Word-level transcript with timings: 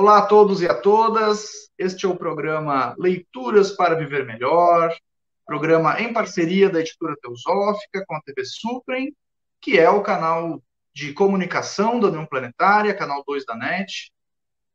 Olá 0.00 0.18
a 0.18 0.26
todos 0.26 0.62
e 0.62 0.68
a 0.68 0.80
todas. 0.80 1.72
Este 1.76 2.06
é 2.06 2.08
o 2.08 2.16
programa 2.16 2.94
Leituras 2.96 3.72
para 3.72 3.96
Viver 3.96 4.24
Melhor, 4.24 4.96
programa 5.44 6.00
em 6.00 6.12
parceria 6.12 6.70
da 6.70 6.78
Editora 6.78 7.16
Teosófica 7.20 8.04
com 8.06 8.14
a 8.14 8.20
TV 8.20 8.44
Suprem, 8.44 9.12
que 9.60 9.76
é 9.76 9.90
o 9.90 10.00
canal 10.00 10.62
de 10.94 11.12
comunicação 11.12 11.98
da 11.98 12.06
União 12.06 12.24
Planetária, 12.24 12.94
canal 12.94 13.24
2 13.26 13.44
da 13.44 13.56
NET. 13.56 14.12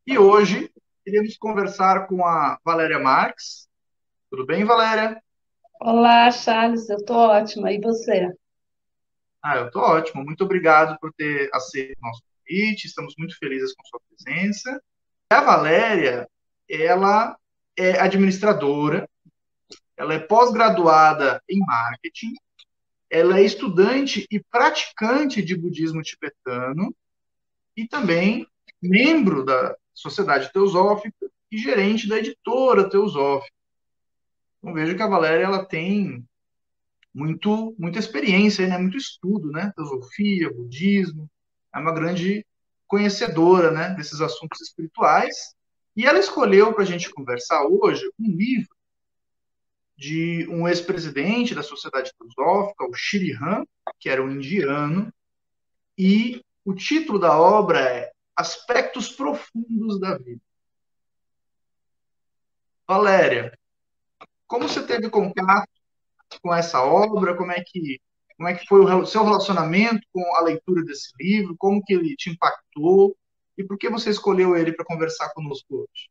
E 0.05 0.18
hoje 0.18 0.70
iremos 1.05 1.38
conversar 1.38 2.05
com 2.05 2.26
a 2.26 2.60
Valéria 2.62 2.99
Marques. 2.99 3.70
Tudo 4.30 4.46
bem, 4.46 4.66
Valéria? 4.66 5.24
Olá, 5.80 6.30
Charles, 6.32 6.90
eu 6.90 6.98
estou 6.98 7.16
ótima. 7.16 7.71
E 7.71 7.80
você? 7.80 8.30
Ah, 9.41 9.55
eu 9.55 9.68
estou 9.68 9.84
ótimo. 9.84 10.21
Muito 10.21 10.44
obrigado 10.44 10.99
por 10.99 11.13
ter 11.13 11.49
aceito 11.54 11.98
o 11.98 12.05
nosso 12.05 12.21
convite. 12.35 12.88
Estamos 12.88 13.13
muito 13.18 13.38
felizes 13.38 13.74
com 13.74 13.85
sua 13.85 14.02
presença. 14.10 14.82
A 15.34 15.42
Valéria, 15.42 16.30
ela 16.70 17.36
é 17.76 18.00
administradora, 18.00 19.10
ela 19.98 20.14
é 20.14 20.20
pós-graduada 20.20 21.41
em 21.50 21.60
marketing, 21.60 22.34
ela 23.10 23.40
é 23.40 23.44
estudante 23.44 24.27
e 24.30 24.40
praticante 24.40 25.41
de 25.41 25.55
budismo 25.55 26.04
tibetano 26.04 26.96
e 27.76 27.88
também 27.88 28.48
membro 28.80 29.44
da 29.44 29.76
Sociedade 29.94 30.52
Teosófica 30.54 31.27
e 31.52 31.57
gerente 31.57 32.07
da 32.07 32.20
editora 32.20 32.88
Teosófica. 32.88 33.55
Então 34.60 34.74
vejo 34.74 34.96
que 34.96 35.02
a 35.02 35.07
Valéria 35.07 35.46
ela 35.46 35.66
tem 35.66 36.24
muito 37.12 37.76
muita 37.77 37.98
experiência, 37.98 38.68
né, 38.68 38.77
muito 38.77 38.98
estudo, 38.98 39.52
né, 39.52 39.72
teosofia, 39.76 40.54
budismo, 40.54 41.27
é 41.74 41.79
uma 41.79 41.91
grande 41.91 42.46
conhecedora, 42.94 43.72
né, 43.72 43.90
desses 43.96 44.22
assuntos 44.22 44.62
espirituais. 44.62 45.55
E 45.96 46.05
ela 46.05 46.20
escolheu 46.20 46.72
para 46.72 46.84
a 46.84 46.86
gente 46.86 47.10
conversar 47.10 47.66
hoje 47.66 48.08
um 48.20 48.27
livro 48.30 48.70
de 49.98 50.48
um 50.48 50.68
ex-presidente 50.68 51.55
da 51.55 51.63
Sociedade 51.63 52.12
Teosófica, 52.16 52.85
o 52.85 52.94
Shriram, 52.94 53.68
que 54.00 54.10
era 54.10 54.24
um 54.24 54.30
indiano, 54.30 55.12
e 55.98 56.46
o 56.63 56.76
título 56.76 57.18
da 57.18 57.35
obra 57.35 57.80
é 57.80 58.12
Aspectos 58.35 59.10
Profundos 59.10 60.00
da 60.00 60.16
Vida. 60.16 60.41
Valéria, 62.88 63.57
como 64.46 64.69
você 64.69 64.85
teve 64.85 65.09
contato 65.09 65.68
com 66.44 66.53
essa 66.53 66.84
obra? 66.84 67.35
Como 67.35 67.52
é 67.52 67.63
que 67.66 68.00
como 68.38 68.50
é 68.50 68.53
que 68.53 68.66
foi 68.67 68.81
o 68.81 69.06
seu 69.06 69.23
relacionamento 69.23 70.01
com 70.12 70.23
a 70.35 70.41
leitura 70.41 70.84
desse 70.84 71.09
livro? 71.19 71.56
Como 71.57 71.81
que 71.84 71.94
ele 71.94 72.16
te 72.16 72.29
impactou? 72.29 73.16
E 73.57 73.63
por 73.63 73.78
que 73.78 73.89
você 73.89 74.09
escolheu 74.09 74.56
ele 74.56 74.73
para 74.73 74.85
conversar 74.85 75.29
conosco 75.34 75.75
hoje? 75.75 76.09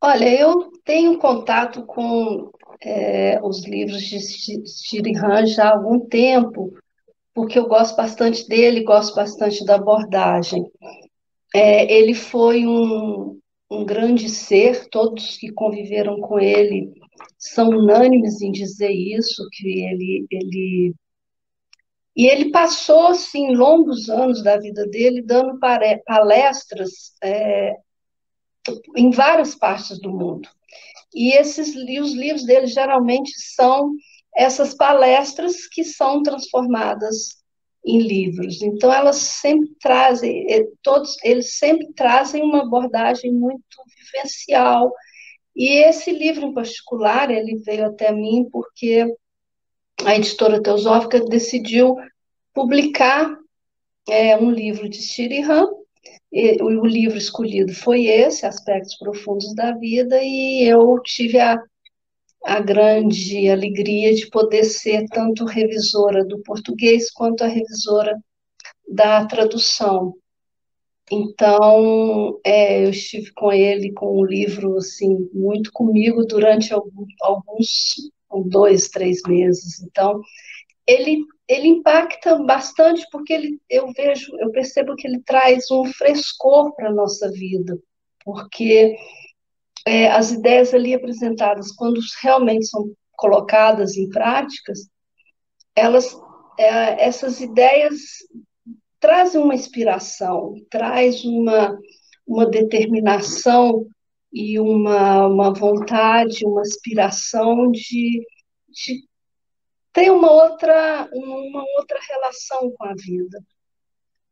Olha, 0.00 0.40
eu 0.40 0.70
tenho 0.84 1.18
contato 1.18 1.84
com 1.84 2.50
é, 2.80 3.40
os 3.42 3.66
livros 3.66 4.00
de 4.02 4.18
Shirihan 4.66 5.44
já 5.46 5.68
há 5.68 5.72
algum 5.72 6.00
tempo, 6.00 6.72
porque 7.34 7.58
eu 7.58 7.66
gosto 7.66 7.96
bastante 7.96 8.46
dele, 8.48 8.84
gosto 8.84 9.14
bastante 9.14 9.64
da 9.64 9.74
abordagem. 9.74 10.70
É, 11.54 11.92
ele 11.92 12.14
foi 12.14 12.64
um, 12.64 13.40
um 13.70 13.84
grande 13.84 14.28
ser, 14.28 14.88
todos 14.88 15.36
que 15.36 15.52
conviveram 15.52 16.20
com 16.20 16.38
ele 16.38 16.92
são 17.38 17.68
unânimes 17.70 18.40
em 18.40 18.50
dizer 18.52 18.90
isso, 18.90 19.46
que 19.52 19.66
ele, 19.84 20.26
ele 20.30 20.94
e 22.18 22.26
ele 22.26 22.50
passou, 22.50 23.06
assim, 23.06 23.54
longos 23.54 24.10
anos 24.10 24.42
da 24.42 24.58
vida 24.58 24.84
dele 24.88 25.22
dando 25.22 25.56
palestras 26.04 27.14
é, 27.22 27.76
em 28.96 29.10
várias 29.12 29.54
partes 29.54 30.00
do 30.00 30.10
mundo. 30.10 30.48
E 31.14 31.32
esses 31.32 31.68
os 31.68 32.12
livros 32.12 32.44
dele 32.44 32.66
geralmente 32.66 33.30
são 33.36 33.92
essas 34.36 34.74
palestras 34.74 35.68
que 35.68 35.84
são 35.84 36.20
transformadas 36.20 37.38
em 37.86 38.00
livros. 38.00 38.62
Então 38.62 38.92
elas 38.92 39.16
sempre 39.16 39.70
trazem, 39.80 40.44
todos 40.82 41.16
eles 41.22 41.56
sempre 41.56 41.92
trazem 41.94 42.42
uma 42.42 42.62
abordagem 42.62 43.32
muito 43.32 43.62
vivencial. 43.96 44.92
E 45.58 45.82
esse 45.82 46.12
livro 46.12 46.46
em 46.46 46.54
particular, 46.54 47.32
ele 47.32 47.56
veio 47.56 47.86
até 47.86 48.12
mim 48.12 48.48
porque 48.52 49.12
a 50.04 50.14
editora 50.14 50.62
Teosófica 50.62 51.18
decidiu 51.18 51.96
publicar 52.54 53.36
é, 54.08 54.36
um 54.36 54.52
livro 54.52 54.88
de 54.88 55.02
Shirihan 55.02 55.66
e, 56.32 56.62
o 56.62 56.86
livro 56.86 57.18
escolhido 57.18 57.74
foi 57.74 58.06
esse, 58.06 58.46
Aspectos 58.46 58.96
Profundos 58.98 59.52
da 59.56 59.72
Vida, 59.72 60.22
e 60.22 60.62
eu 60.62 61.00
tive 61.02 61.40
a, 61.40 61.60
a 62.44 62.60
grande 62.60 63.50
alegria 63.50 64.14
de 64.14 64.28
poder 64.30 64.62
ser 64.62 65.06
tanto 65.08 65.44
revisora 65.44 66.24
do 66.24 66.38
português 66.44 67.10
quanto 67.10 67.42
a 67.42 67.48
revisora 67.48 68.16
da 68.88 69.26
tradução. 69.26 70.14
Então, 71.10 72.38
é, 72.44 72.84
eu 72.84 72.90
estive 72.90 73.32
com 73.32 73.50
ele, 73.52 73.92
com 73.92 74.06
o 74.18 74.24
livro, 74.24 74.76
assim, 74.76 75.28
muito 75.32 75.72
comigo 75.72 76.24
durante 76.24 76.72
alguns, 76.72 77.94
dois, 78.46 78.88
três 78.88 79.22
meses. 79.26 79.80
Então, 79.82 80.20
ele 80.86 81.24
ele 81.48 81.66
impacta 81.66 82.36
bastante 82.44 83.06
porque 83.10 83.32
ele, 83.32 83.58
eu 83.70 83.90
vejo, 83.92 84.30
eu 84.38 84.50
percebo 84.50 84.94
que 84.94 85.08
ele 85.08 85.22
traz 85.24 85.70
um 85.70 85.86
frescor 85.86 86.74
para 86.76 86.90
a 86.90 86.92
nossa 86.92 87.30
vida, 87.30 87.78
porque 88.22 88.94
é, 89.86 90.10
as 90.10 90.30
ideias 90.30 90.74
ali 90.74 90.92
apresentadas, 90.92 91.72
quando 91.72 91.98
realmente 92.22 92.66
são 92.66 92.92
colocadas 93.16 93.96
em 93.96 94.10
práticas, 94.10 94.80
elas, 95.74 96.14
é, 96.58 97.06
essas 97.06 97.40
ideias 97.40 97.94
trazem 99.00 99.40
uma 99.40 99.54
inspiração, 99.54 100.54
traz 100.70 101.24
uma, 101.24 101.78
uma 102.26 102.46
determinação 102.46 103.86
e 104.32 104.58
uma, 104.58 105.26
uma 105.26 105.52
vontade, 105.52 106.44
uma 106.44 106.60
aspiração 106.60 107.70
de, 107.70 108.26
de 108.68 109.08
tem 109.92 110.10
uma 110.10 110.30
outra, 110.30 111.08
uma 111.12 111.64
outra 111.78 111.98
relação 112.08 112.70
com 112.72 112.84
a 112.84 112.94
vida. 112.94 113.42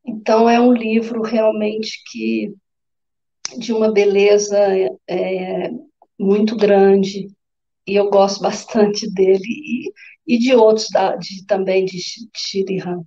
Então, 0.05 0.49
é 0.49 0.61
um 0.61 0.73
livro 0.73 1.23
realmente 1.23 2.03
que 2.11 2.55
de 3.59 3.73
uma 3.73 3.91
beleza 3.91 4.59
é, 5.09 5.71
muito 6.19 6.57
grande, 6.57 7.29
e 7.87 7.95
eu 7.95 8.11
gosto 8.11 8.41
bastante 8.43 9.11
dele, 9.13 9.43
e, 9.45 9.93
e 10.27 10.39
de 10.39 10.55
outros 10.55 10.89
da, 10.91 11.17
de, 11.17 11.45
também 11.47 11.85
de 11.85 11.99
Shirihan. 12.35 13.03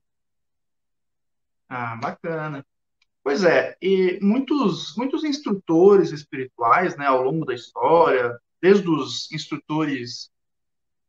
Ah, 1.69 1.95
bacana. 1.95 2.65
Pois 3.23 3.43
é, 3.43 3.77
e 3.81 4.19
muitos, 4.21 4.95
muitos 4.97 5.23
instrutores 5.23 6.11
espirituais, 6.11 6.97
né, 6.97 7.05
ao 7.05 7.21
longo 7.21 7.45
da 7.45 7.53
história, 7.53 8.37
desde 8.61 8.89
os 8.89 9.31
instrutores 9.31 10.31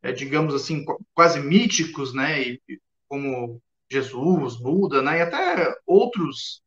é, 0.02 0.12
digamos 0.12 0.54
assim, 0.54 0.84
quase 1.14 1.40
míticos, 1.40 2.14
né, 2.14 2.42
e, 2.42 2.60
como 3.08 3.60
Jesus, 3.90 4.56
Buda, 4.56 5.02
né, 5.02 5.18
e 5.18 5.22
até 5.22 5.74
outros 5.86 6.62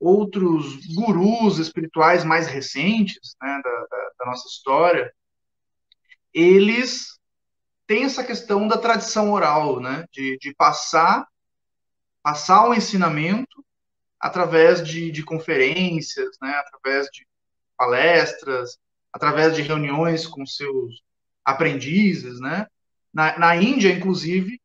outros 0.00 0.86
gurus 0.94 1.58
espirituais 1.58 2.24
mais 2.24 2.46
recentes 2.46 3.36
né, 3.40 3.60
da, 3.64 3.70
da, 3.70 4.10
da 4.18 4.26
nossa 4.26 4.46
história, 4.48 5.10
eles 6.32 7.18
têm 7.86 8.04
essa 8.04 8.22
questão 8.22 8.68
da 8.68 8.76
tradição 8.76 9.32
oral, 9.32 9.80
né, 9.80 10.04
de, 10.12 10.36
de 10.38 10.54
passar 10.54 11.26
passar 12.24 12.66
o 12.66 12.74
ensinamento 12.74 13.62
através 14.18 14.82
de, 14.82 15.10
de 15.10 15.22
conferências, 15.22 16.38
né, 16.40 16.50
através 16.52 17.06
de 17.12 17.26
palestras, 17.76 18.78
através 19.12 19.54
de 19.54 19.60
reuniões 19.60 20.26
com 20.26 20.46
seus 20.46 21.02
aprendizes, 21.44 22.40
né? 22.40 22.66
Na, 23.12 23.38
na 23.38 23.56
Índia, 23.56 23.92
inclusive, 23.92 24.58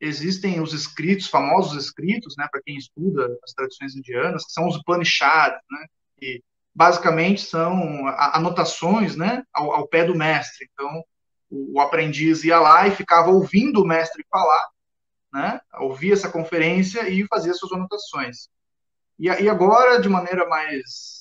existem 0.00 0.60
os 0.60 0.72
escritos, 0.72 1.26
famosos 1.26 1.84
escritos, 1.84 2.36
né, 2.38 2.46
para 2.50 2.62
quem 2.62 2.76
estuda 2.76 3.36
as 3.42 3.52
tradições 3.52 3.96
indianas, 3.96 4.46
que 4.46 4.52
são 4.52 4.68
os 4.68 4.76
Upanishads, 4.76 5.60
né, 5.68 5.86
que 6.16 6.42
basicamente 6.72 7.42
são 7.42 8.06
anotações, 8.06 9.16
né, 9.16 9.42
ao, 9.52 9.72
ao 9.72 9.88
pé 9.88 10.04
do 10.04 10.14
mestre. 10.14 10.70
Então, 10.72 11.04
o, 11.50 11.76
o, 11.76 11.80
aprendiz 11.80 12.44
ia 12.44 12.60
lá 12.60 12.86
e 12.86 12.94
ficava 12.94 13.30
ouvindo 13.30 13.82
o 13.82 13.86
mestre 13.86 14.24
falar, 14.30 14.68
né, 15.32 15.60
ouvia 15.80 16.12
essa 16.12 16.30
conferência 16.30 17.08
e 17.08 17.26
fazia 17.26 17.54
suas 17.54 17.72
anotações. 17.72 18.48
E, 19.18 19.26
e 19.26 19.48
agora, 19.48 20.00
de 20.00 20.08
maneira 20.08 20.46
mais 20.48 21.20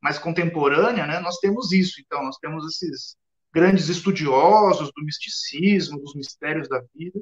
mais 0.00 0.18
contemporânea, 0.18 1.06
né, 1.06 1.18
nós 1.18 1.38
temos 1.38 1.72
isso. 1.72 2.00
Então, 2.00 2.22
nós 2.22 2.36
temos 2.36 2.64
esses 2.66 3.16
grandes 3.52 3.88
estudiosos 3.88 4.92
do 4.94 5.04
misticismo, 5.04 5.98
dos 5.98 6.14
mistérios 6.14 6.68
da 6.68 6.80
vida, 6.94 7.20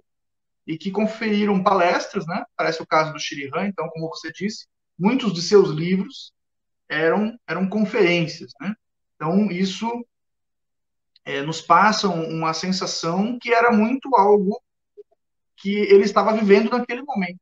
e 0.66 0.76
que 0.76 0.90
conferiram 0.90 1.62
palestras, 1.62 2.26
né? 2.26 2.44
Parece 2.56 2.82
o 2.82 2.86
caso 2.86 3.12
do 3.12 3.20
Shirihan, 3.20 3.66
então, 3.66 3.88
como 3.88 4.08
você 4.08 4.32
disse, 4.32 4.66
muitos 4.98 5.32
de 5.32 5.40
seus 5.40 5.70
livros 5.70 6.32
eram, 6.88 7.38
eram 7.46 7.68
conferências. 7.68 8.52
Né? 8.60 8.74
Então, 9.14 9.50
isso 9.50 10.04
é, 11.24 11.42
nos 11.42 11.60
passa 11.60 12.08
uma 12.08 12.52
sensação 12.52 13.38
que 13.38 13.52
era 13.52 13.70
muito 13.70 14.14
algo 14.16 14.60
que 15.66 15.74
ele 15.74 16.04
estava 16.04 16.32
vivendo 16.32 16.70
naquele 16.70 17.02
momento. 17.02 17.40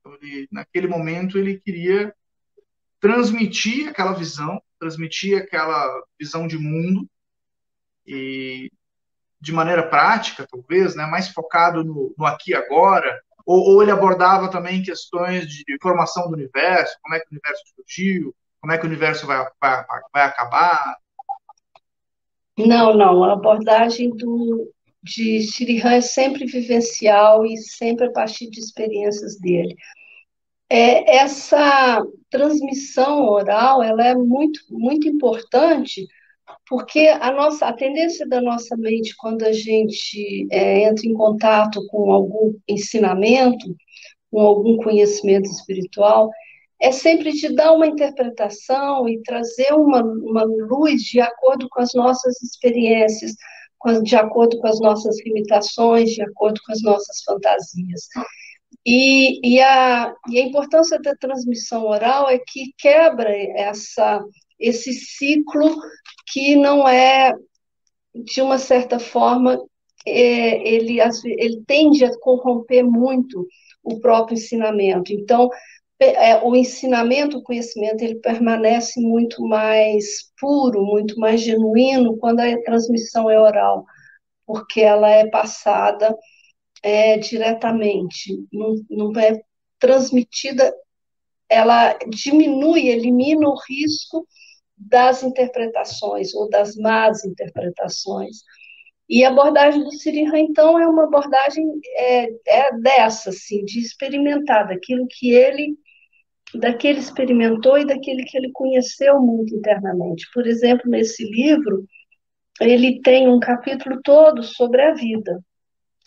Então, 0.00 0.14
ele, 0.14 0.48
naquele 0.50 0.88
momento, 0.88 1.36
ele 1.36 1.60
queria 1.60 2.14
transmitir 2.98 3.90
aquela 3.90 4.12
visão, 4.12 4.58
transmitir 4.78 5.36
aquela 5.36 5.86
visão 6.18 6.46
de 6.46 6.56
mundo 6.56 7.06
e 8.06 8.72
de 9.38 9.52
maneira 9.52 9.86
prática, 9.86 10.46
talvez, 10.50 10.96
né, 10.96 11.04
mais 11.04 11.28
focado 11.28 11.84
no, 11.84 12.14
no 12.16 12.24
aqui 12.24 12.52
e 12.52 12.54
agora, 12.54 13.20
ou, 13.44 13.74
ou, 13.74 13.82
ele 13.82 13.90
abordava 13.90 14.50
também 14.50 14.82
questões 14.82 15.46
de 15.46 15.62
formação 15.82 16.26
do 16.26 16.36
universo, 16.36 16.96
como 17.02 17.16
é 17.16 17.20
que 17.20 17.26
o 17.26 17.32
universo 17.32 17.62
surgiu, 17.76 18.34
como 18.62 18.72
é 18.72 18.78
que 18.78 18.84
o 18.84 18.88
universo 18.88 19.26
vai, 19.26 19.46
vai, 19.60 19.84
vai 20.12 20.22
acabar? 20.22 20.96
Não, 22.56 22.94
não, 22.94 23.24
a 23.24 23.34
abordagem 23.34 24.16
do, 24.16 24.72
de 25.02 25.42
Shirihan 25.42 25.94
é 25.94 26.00
sempre 26.00 26.46
vivencial 26.46 27.46
e 27.46 27.56
sempre 27.56 28.06
a 28.06 28.12
partir 28.12 28.50
de 28.50 28.60
experiências 28.60 29.38
dele. 29.38 29.74
É, 30.70 31.16
essa 31.16 32.02
transmissão 32.30 33.24
oral 33.26 33.82
ela 33.82 34.06
é 34.06 34.14
muito, 34.14 34.60
muito 34.70 35.08
importante 35.08 36.06
porque 36.68 37.08
a 37.08 37.32
nossa 37.32 37.66
a 37.66 37.72
tendência 37.72 38.26
da 38.28 38.40
nossa 38.40 38.76
mente 38.76 39.14
quando 39.16 39.44
a 39.44 39.52
gente 39.52 40.46
é, 40.50 40.84
entra 40.84 41.06
em 41.06 41.14
contato 41.14 41.80
com 41.88 42.12
algum 42.12 42.54
ensinamento, 42.68 43.74
com 44.30 44.40
algum 44.40 44.76
conhecimento 44.78 45.48
espiritual, 45.50 46.30
é 46.80 46.92
sempre 46.92 47.32
de 47.32 47.54
dar 47.54 47.72
uma 47.72 47.86
interpretação 47.86 49.08
e 49.08 49.20
trazer 49.22 49.72
uma, 49.72 50.02
uma 50.02 50.44
luz 50.44 51.02
de 51.02 51.20
acordo 51.20 51.68
com 51.70 51.80
as 51.80 51.92
nossas 51.94 52.40
experiências, 52.42 53.34
de 54.02 54.16
acordo 54.16 54.58
com 54.58 54.66
as 54.66 54.80
nossas 54.80 55.16
limitações, 55.24 56.10
de 56.10 56.22
acordo 56.22 56.60
com 56.64 56.72
as 56.72 56.82
nossas 56.82 57.22
fantasias. 57.22 58.08
E, 58.84 59.40
e, 59.56 59.60
a, 59.60 60.14
e 60.30 60.38
a 60.38 60.42
importância 60.42 60.98
da 61.00 61.14
transmissão 61.14 61.86
oral 61.86 62.28
é 62.28 62.38
que 62.38 62.72
quebra 62.78 63.30
essa, 63.30 64.22
esse 64.58 64.92
ciclo 64.92 65.76
que 66.26 66.56
não 66.56 66.88
é, 66.88 67.34
de 68.14 68.40
uma 68.42 68.58
certa 68.58 68.98
forma, 68.98 69.58
é, 70.06 70.68
ele, 70.68 70.98
ele 71.00 71.62
tende 71.66 72.04
a 72.04 72.18
corromper 72.18 72.84
muito 72.84 73.46
o 73.82 74.00
próprio 74.00 74.34
ensinamento. 74.34 75.12
Então, 75.12 75.48
o 76.44 76.54
ensinamento, 76.54 77.38
o 77.38 77.42
conhecimento, 77.42 78.02
ele 78.02 78.16
permanece 78.16 79.00
muito 79.00 79.42
mais 79.42 80.30
puro, 80.38 80.84
muito 80.84 81.18
mais 81.18 81.40
genuíno 81.40 82.16
quando 82.18 82.40
a 82.40 82.62
transmissão 82.62 83.28
é 83.28 83.38
oral, 83.40 83.84
porque 84.46 84.80
ela 84.80 85.10
é 85.10 85.28
passada 85.28 86.16
é, 86.82 87.18
diretamente, 87.18 88.32
não, 88.52 88.74
não 88.88 89.20
é 89.20 89.42
transmitida, 89.78 90.72
ela 91.48 91.94
diminui, 92.08 92.88
elimina 92.88 93.48
o 93.48 93.58
risco 93.68 94.26
das 94.76 95.22
interpretações 95.22 96.34
ou 96.34 96.48
das 96.48 96.76
más 96.76 97.24
interpretações. 97.24 98.38
E 99.08 99.24
a 99.24 99.30
abordagem 99.30 99.82
do 99.82 99.90
Sirihan, 99.90 100.38
então, 100.38 100.78
é 100.78 100.86
uma 100.86 101.04
abordagem 101.04 101.66
é, 101.96 102.28
é 102.46 102.72
dessa, 102.78 103.30
assim, 103.30 103.64
de 103.64 103.80
experimentar 103.80 104.68
daquilo 104.68 105.06
que 105.08 105.30
ele, 105.30 105.76
daquele 106.54 106.98
experimentou 106.98 107.78
e 107.78 107.86
daquele 107.86 108.24
que 108.24 108.36
ele 108.36 108.50
conheceu 108.52 109.20
muito 109.20 109.54
internamente. 109.54 110.26
Por 110.32 110.46
exemplo, 110.46 110.90
nesse 110.90 111.24
livro, 111.24 111.84
ele 112.60 113.00
tem 113.00 113.28
um 113.28 113.38
capítulo 113.38 114.00
todo 114.02 114.42
sobre 114.42 114.82
a 114.82 114.94
vida, 114.94 115.40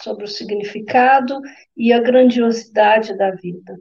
sobre 0.01 0.25
o 0.25 0.27
significado 0.27 1.39
e 1.77 1.93
a 1.93 1.99
grandiosidade 1.99 3.15
da 3.17 3.31
vida. 3.31 3.77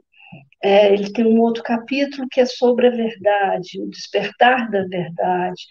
É, 0.63 0.93
ele 0.93 1.11
tem 1.11 1.25
um 1.25 1.39
outro 1.39 1.63
capítulo 1.63 2.27
que 2.29 2.39
é 2.39 2.45
sobre 2.45 2.87
a 2.87 2.91
verdade, 2.91 3.81
o 3.81 3.89
despertar 3.89 4.69
da 4.69 4.83
verdade. 4.85 5.65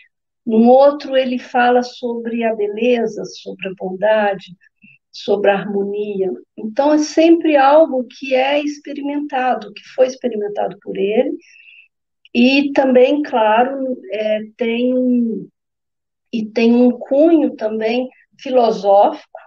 No 0.45 0.69
outro, 0.69 1.17
ele 1.17 1.39
fala 1.39 1.83
sobre 1.83 2.43
a 2.45 2.55
beleza, 2.55 3.25
sobre 3.25 3.69
a 3.69 3.73
bondade, 3.79 4.57
sobre 5.13 5.51
a 5.51 5.55
harmonia. 5.55 6.31
Então, 6.57 6.93
é 6.93 6.99
sempre 6.99 7.57
algo 7.57 8.05
que 8.05 8.35
é 8.35 8.63
experimentado, 8.63 9.73
que 9.73 9.83
foi 9.95 10.07
experimentado 10.07 10.77
por 10.81 10.97
ele. 10.97 11.37
E 12.35 12.73
também, 12.73 13.23
claro, 13.23 13.99
é, 14.13 14.41
tem 14.57 14.95
um, 14.95 15.49
e 16.33 16.47
tem 16.47 16.73
um 16.75 16.91
cunho 16.93 17.57
também 17.57 18.09
filosófico, 18.39 19.41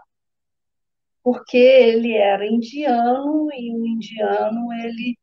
porque 1.24 1.58
ele 1.58 2.14
era 2.14 2.46
indiano 2.46 3.48
e 3.54 3.74
o 3.74 3.88
indiano 3.88 4.74
ele 4.74 5.18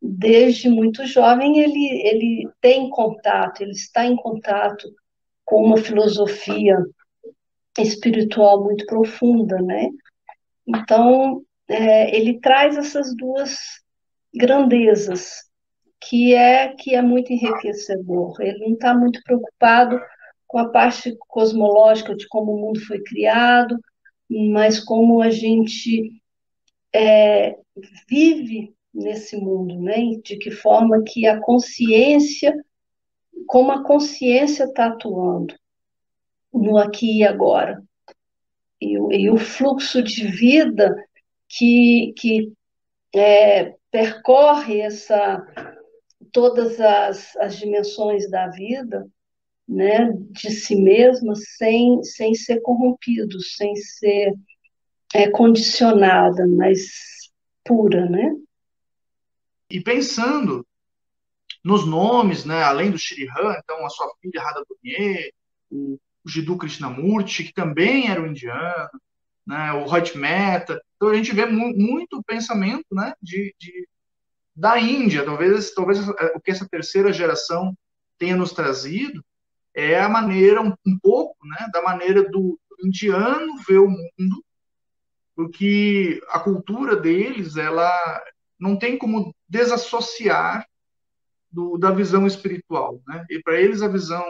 desde 0.00 0.68
muito 0.68 1.04
jovem 1.06 1.58
ele 1.58 2.02
ele 2.06 2.48
tem 2.60 2.88
contato, 2.90 3.62
ele 3.62 3.72
está 3.72 4.04
em 4.04 4.14
contato 4.14 4.86
com 5.44 5.64
uma 5.64 5.78
filosofia 5.78 6.76
espiritual 7.76 8.64
muito 8.64 8.86
profunda, 8.86 9.60
né? 9.60 9.88
Então 10.66 11.42
é, 11.68 12.16
ele 12.16 12.40
traz 12.40 12.76
essas 12.76 13.14
duas 13.14 13.58
grandezas 14.34 15.48
que 16.00 16.34
é 16.34 16.68
que 16.68 16.94
é 16.94 17.02
muito 17.02 17.32
enriquecedor. 17.32 18.40
Ele 18.40 18.58
não 18.60 18.72
está 18.74 18.94
muito 18.94 19.20
preocupado 19.24 20.00
com 20.46 20.58
a 20.58 20.68
parte 20.70 21.16
cosmológica 21.28 22.14
de 22.14 22.26
como 22.28 22.52
o 22.52 22.60
mundo 22.60 22.80
foi 22.86 23.02
criado, 23.02 23.78
mas 24.30 24.80
como 24.80 25.20
a 25.20 25.30
gente 25.30 26.22
é, 26.94 27.56
vive 28.08 28.74
nesse 28.94 29.36
mundo, 29.36 29.80
né? 29.80 29.96
De 30.24 30.38
que 30.38 30.50
forma 30.50 31.02
que 31.02 31.26
a 31.26 31.40
consciência, 31.40 32.54
como 33.46 33.72
a 33.72 33.84
consciência 33.84 34.64
está 34.64 34.86
atuando 34.86 35.54
no 36.58 36.76
aqui 36.76 37.18
e 37.18 37.24
agora. 37.24 37.82
E, 38.80 38.94
e, 38.94 39.30
o 39.30 39.36
fluxo 39.36 40.02
de 40.02 40.26
vida 40.26 40.94
que, 41.48 42.12
que 42.16 42.52
é, 43.14 43.74
percorre 43.90 44.80
essa, 44.80 45.44
todas 46.32 46.80
as, 46.80 47.36
as 47.36 47.56
dimensões 47.56 48.30
da 48.30 48.48
vida, 48.48 49.08
né, 49.66 50.12
de 50.30 50.50
si 50.50 50.76
mesma 50.76 51.34
sem, 51.34 52.02
sem 52.02 52.34
ser 52.34 52.60
corrompido, 52.60 53.40
sem 53.40 53.74
ser 53.76 54.34
é, 55.14 55.30
condicionada, 55.30 56.46
mas 56.46 57.30
pura, 57.64 58.08
né? 58.08 58.34
E 59.70 59.80
pensando 59.80 60.66
nos 61.62 61.86
nomes, 61.86 62.44
né, 62.44 62.62
além 62.62 62.90
do 62.90 62.98
Shrihan, 62.98 63.54
então 63.62 63.84
a 63.84 63.90
sua 63.90 64.10
filha 64.22 64.42
Radha 64.42 64.64
Burnier, 64.66 65.30
o 65.70 65.98
Jiddu 66.26 66.56
Krishnamurti, 66.56 67.44
que 67.44 67.52
também 67.52 68.10
era 68.10 68.20
um 68.20 68.26
indiano, 68.26 68.90
né, 69.46 69.72
o 69.72 69.84
Hot 69.84 70.16
Mehta, 70.16 70.80
então 70.96 71.08
a 71.08 71.14
gente 71.14 71.34
vê 71.34 71.46
mu 71.46 71.74
muito 71.74 72.22
pensamento 72.24 72.86
né, 72.92 73.14
de, 73.22 73.54
de, 73.58 73.88
da 74.54 74.78
Índia, 74.78 75.24
talvez, 75.24 75.72
talvez 75.72 76.06
o 76.08 76.40
que 76.40 76.50
essa 76.50 76.68
terceira 76.68 77.12
geração 77.12 77.74
tenha 78.18 78.36
nos 78.36 78.52
trazido, 78.52 79.24
é 79.74 80.00
a 80.00 80.08
maneira, 80.08 80.60
um, 80.60 80.74
um 80.86 80.98
pouco, 80.98 81.36
né, 81.46 81.68
da 81.72 81.80
maneira 81.80 82.28
do 82.28 82.58
indiano 82.82 83.56
ver 83.66 83.78
o 83.78 83.88
mundo, 83.88 84.44
porque 85.34 86.20
a 86.30 86.40
cultura 86.40 86.96
deles, 86.96 87.56
ela 87.56 87.90
não 88.58 88.76
tem 88.76 88.98
como 88.98 89.34
desassociar 89.48 90.66
do, 91.50 91.78
da 91.78 91.90
visão 91.90 92.26
espiritual, 92.26 93.00
né? 93.06 93.24
E 93.30 93.40
para 93.40 93.60
eles 93.60 93.80
a 93.80 93.88
visão 93.88 94.26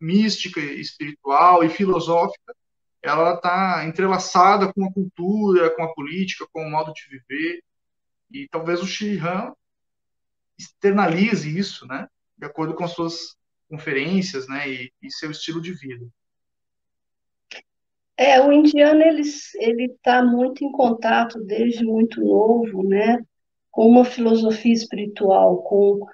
mística, 0.00 0.60
espiritual 0.60 1.64
e 1.64 1.68
filosófica, 1.68 2.54
ela 3.02 3.34
está 3.34 3.84
entrelaçada 3.86 4.72
com 4.72 4.84
a 4.84 4.92
cultura, 4.92 5.74
com 5.74 5.82
a 5.82 5.92
política, 5.94 6.46
com 6.52 6.62
o 6.62 6.70
modo 6.70 6.92
de 6.92 7.02
viver. 7.08 7.62
E 8.30 8.48
talvez 8.48 8.80
o 8.80 8.86
Shriram 8.86 9.54
externalize 10.58 11.58
isso, 11.58 11.86
né? 11.86 12.08
De 12.36 12.46
acordo 12.46 12.74
com 12.74 12.84
as 12.84 12.92
suas 12.92 13.36
conferências, 13.68 14.48
né, 14.48 14.68
e, 14.68 14.92
e 15.02 15.10
seu 15.10 15.30
estilo 15.30 15.60
de 15.60 15.72
vida. 15.72 16.06
É, 18.16 18.40
o 18.40 18.52
indiano 18.52 19.02
ele 19.02 19.22
ele 19.56 19.86
está 19.86 20.22
muito 20.22 20.64
em 20.64 20.70
contato 20.70 21.42
desde 21.42 21.84
muito 21.84 22.20
novo, 22.20 22.84
né, 22.84 23.18
com 23.72 23.88
uma 23.88 24.04
filosofia 24.04 24.72
espiritual, 24.72 25.62
com 25.64 26.06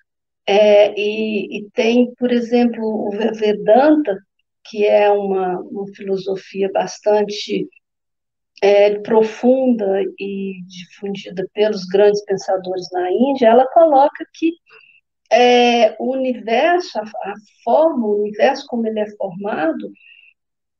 é, 0.51 0.93
e, 0.99 1.59
e, 1.59 1.71
tem, 1.71 2.13
por 2.17 2.33
exemplo, 2.33 2.83
o 2.83 3.11
Vedanta, 3.11 4.19
que 4.65 4.85
é 4.85 5.09
uma, 5.09 5.61
uma 5.61 5.87
filosofia 5.95 6.69
bastante 6.73 7.69
é, 8.61 8.99
profunda 8.99 10.03
e 10.19 10.55
difundida 10.67 11.47
pelos 11.55 11.85
grandes 11.85 12.25
pensadores 12.25 12.89
na 12.91 13.13
Índia, 13.13 13.47
ela 13.47 13.65
coloca 13.69 14.27
que 14.35 14.55
é, 15.31 15.95
o 16.01 16.13
universo, 16.17 16.99
a, 16.99 17.03
a, 17.03 17.35
forma, 17.63 18.09
o 18.09 18.23
universo 18.23 18.67
como 18.67 18.89
ele 18.89 18.99
é 18.99 19.11
formado, 19.17 19.93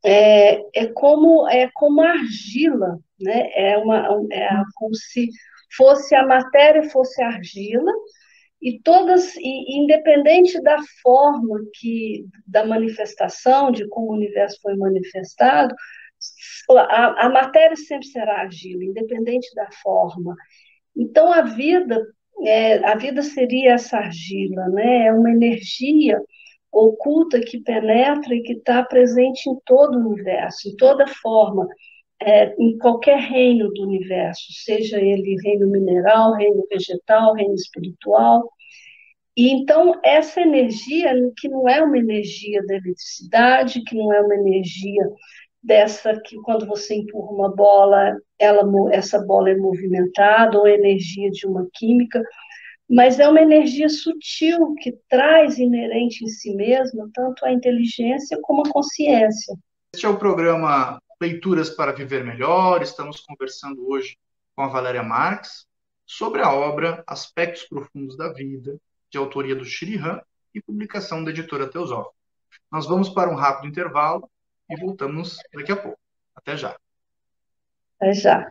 é, 0.05 0.63
é 0.75 0.87
como 0.89 1.49
é 1.49 1.71
como 1.75 2.01
argila, 2.01 2.99
né? 3.21 3.53
É 3.55 3.79
uma 3.79 4.19
é 4.33 4.49
como 4.75 4.97
se 4.97 5.29
fosse 5.77 6.13
a 6.17 6.27
matéria 6.27 6.83
fosse 6.91 7.23
argila 7.23 7.93
e 8.61 8.79
todas 8.81 9.35
e, 9.37 9.79
independente 9.83 10.61
da 10.63 10.79
forma 11.03 11.61
que 11.75 12.27
da 12.47 12.65
manifestação 12.65 13.71
de 13.71 13.89
como 13.89 14.09
o 14.09 14.15
universo 14.15 14.59
foi 14.61 14.77
manifestado, 14.77 15.75
a, 16.71 17.27
a 17.27 17.29
matéria 17.31 17.77
sempre 17.77 18.07
será 18.07 18.41
argila, 18.41 18.85
independente 18.85 19.49
da 19.55 19.69
forma. 19.83 20.35
Então 20.95 21.33
a 21.33 21.43
vida 21.43 22.05
é, 22.43 22.85
a 22.87 22.95
vida 22.97 23.23
seria 23.23 23.75
essa 23.75 23.99
argila, 23.99 24.69
né? 24.69 25.07
É 25.07 25.13
uma 25.13 25.31
energia 25.31 26.21
oculta 26.73 27.41
que 27.41 27.61
penetra 27.61 28.35
e 28.35 28.43
que 28.43 28.55
está 28.55 28.83
presente 28.83 29.49
em 29.49 29.59
todo 29.67 29.99
o 29.99 30.11
universo, 30.13 30.69
em 30.69 30.77
toda 30.77 31.07
forma, 31.07 31.67
é, 32.23 32.55
em 32.59 32.77
qualquer 32.79 33.19
reino 33.19 33.71
do 33.73 33.83
universo, 33.83 34.53
seja 34.53 34.99
ele 35.01 35.37
reino 35.43 35.67
mineral, 35.67 36.35
reino 36.35 36.65
vegetal, 36.71 37.35
reino 37.35 37.55
espiritual. 37.55 38.51
E 39.37 39.51
então 39.51 39.99
essa 40.05 40.41
energia, 40.41 41.15
que 41.39 41.49
não 41.49 41.69
é 41.69 41.83
uma 41.83 41.97
energia 41.97 42.65
da 42.67 42.75
eletricidade, 42.75 43.83
que 43.85 43.97
não 43.97 44.13
é 44.13 44.21
uma 44.21 44.35
energia 44.35 45.09
dessa 45.63 46.19
que 46.21 46.37
quando 46.43 46.67
você 46.67 46.95
empurra 46.95 47.33
uma 47.33 47.55
bola, 47.55 48.17
ela, 48.39 48.63
essa 48.93 49.19
bola 49.25 49.51
é 49.51 49.57
movimentada, 49.57 50.59
ou 50.59 50.67
energia 50.67 51.31
de 51.31 51.47
uma 51.47 51.67
química, 51.73 52.23
mas 52.89 53.21
é 53.21 53.29
uma 53.29 53.41
energia 53.41 53.89
sutil 53.89 54.75
que 54.75 54.93
traz 55.09 55.59
inerente 55.59 56.25
em 56.25 56.29
si 56.29 56.55
mesma 56.55 57.09
tanto 57.15 57.45
a 57.45 57.53
inteligência 57.53 58.39
como 58.43 58.63
a 58.63 58.71
consciência. 58.71 59.55
Este 59.95 60.07
é 60.07 60.09
o 60.09 60.19
programa 60.19 60.99
Leituras 61.21 61.69
para 61.69 61.93
Viver 61.93 62.25
Melhor. 62.25 62.83
Estamos 62.83 63.21
conversando 63.21 63.87
hoje 63.91 64.19
com 64.57 64.63
a 64.63 64.69
Valéria 64.69 65.03
Marx 65.03 65.67
sobre 66.07 66.41
a 66.41 66.51
obra 66.51 67.05
Aspectos 67.07 67.65
Profundos 67.65 68.17
da 68.17 68.33
Vida, 68.33 68.81
de 69.11 69.19
autoria 69.19 69.55
do 69.55 69.65
Shirihan 69.65 70.21
e 70.55 70.63
publicação 70.63 71.23
da 71.23 71.31
editora 71.31 71.69
Teosófica. 71.69 72.15
Nós 72.73 72.87
vamos 72.87 73.11
para 73.11 73.31
um 73.31 73.35
rápido 73.35 73.69
intervalo 73.69 74.31
e 74.69 74.77
voltamos 74.77 75.37
daqui 75.53 75.73
a 75.73 75.77
pouco. 75.77 75.99
Até 76.35 76.57
já. 76.57 76.77
Até 77.97 78.15
já. 78.15 78.51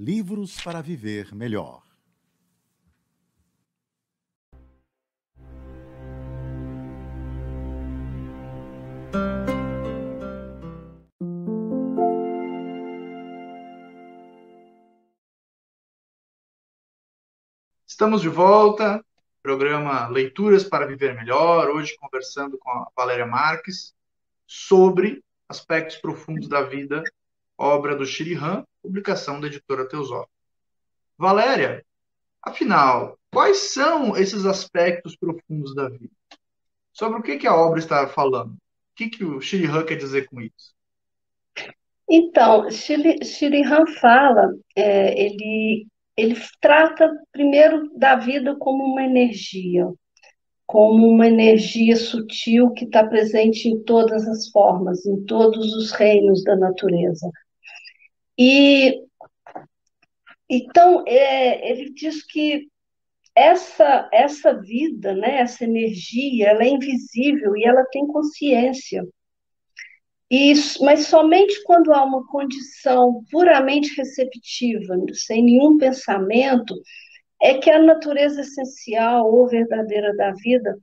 Livros 0.00 0.60
para 0.60 0.80
Viver 0.80 1.34
Melhor. 1.34 1.82
Estamos 17.84 18.22
de 18.22 18.28
volta, 18.28 19.04
programa 19.42 20.06
Leituras 20.06 20.62
para 20.62 20.86
Viver 20.86 21.16
Melhor, 21.16 21.70
hoje 21.70 21.96
conversando 21.98 22.56
com 22.56 22.70
a 22.70 22.88
Valéria 22.96 23.26
Marques 23.26 23.96
sobre 24.46 25.24
aspectos 25.48 25.96
profundos 25.96 26.48
da 26.48 26.62
vida, 26.62 27.02
obra 27.58 27.96
do 27.96 28.06
Shirihan, 28.06 28.64
publicação 28.80 29.40
da 29.40 29.48
editora 29.48 29.88
Teosófica. 29.88 30.30
Valéria, 31.18 31.84
afinal, 32.40 33.18
quais 33.32 33.72
são 33.72 34.16
esses 34.16 34.46
aspectos 34.46 35.16
profundos 35.16 35.74
da 35.74 35.88
vida? 35.88 36.12
Sobre 36.92 37.18
o 37.18 37.22
que, 37.22 37.36
que 37.36 37.46
a 37.46 37.54
obra 37.54 37.80
está 37.80 38.06
falando? 38.06 38.52
O 38.52 38.58
que, 38.94 39.08
que 39.08 39.24
o 39.24 39.40
Shirihan 39.40 39.84
quer 39.84 39.96
dizer 39.96 40.28
com 40.28 40.40
isso? 40.40 40.72
Então, 42.08 42.70
Shirihan 42.70 43.86
fala, 44.00 44.54
é, 44.74 45.26
ele, 45.26 45.86
ele 46.16 46.36
trata 46.60 47.10
primeiro 47.32 47.90
da 47.96 48.16
vida 48.16 48.56
como 48.56 48.84
uma 48.84 49.02
energia, 49.02 49.86
como 50.66 51.06
uma 51.06 51.26
energia 51.26 51.96
sutil 51.96 52.70
que 52.70 52.86
está 52.86 53.06
presente 53.06 53.68
em 53.68 53.82
todas 53.84 54.26
as 54.26 54.48
formas, 54.50 55.04
em 55.04 55.22
todos 55.24 55.74
os 55.74 55.90
reinos 55.92 56.42
da 56.44 56.56
natureza. 56.56 57.30
E 58.38 59.02
então 60.48 61.04
é, 61.06 61.70
ele 61.70 61.90
diz 61.92 62.24
que 62.24 62.68
essa 63.34 64.08
essa 64.12 64.54
vida, 64.54 65.14
né, 65.14 65.40
essa 65.40 65.64
energia, 65.64 66.48
ela 66.50 66.62
é 66.64 66.68
invisível 66.68 67.56
e 67.56 67.64
ela 67.64 67.84
tem 67.90 68.06
consciência. 68.06 69.04
E, 70.30 70.52
mas 70.82 71.06
somente 71.06 71.62
quando 71.64 71.92
há 71.92 72.04
uma 72.04 72.26
condição 72.26 73.24
puramente 73.30 73.94
receptiva, 73.96 74.94
sem 75.14 75.42
nenhum 75.42 75.78
pensamento, 75.78 76.74
é 77.40 77.54
que 77.54 77.70
a 77.70 77.80
natureza 77.80 78.42
essencial 78.42 79.32
ou 79.32 79.48
verdadeira 79.48 80.14
da 80.16 80.32
vida 80.32 80.78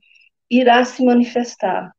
irá 0.50 0.84
se 0.84 1.04
manifestar. 1.04 1.92